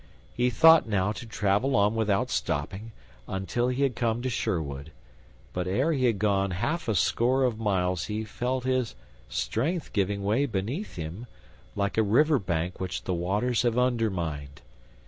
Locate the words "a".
6.53-6.55, 6.87-6.95, 11.99-12.01